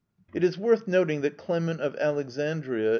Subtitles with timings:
[0.33, 2.89] It is worth noticing that Clement of Alexandria (Strom.